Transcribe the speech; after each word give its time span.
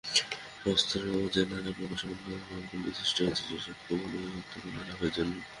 শাস্ত্রে 0.61 0.99
যে 1.33 1.41
নানা 1.51 1.71
প্রকার 1.77 1.97
সাধনমার্গ 2.01 2.49
নির্দিষ্ট 2.75 3.17
হয়েছে, 3.19 3.43
সে-সব 3.49 3.77
কেবল 3.85 4.11
ঐ 4.19 4.39
আত্মজ্ঞান-লাভের 4.39 5.11
জন্য। 5.17 5.33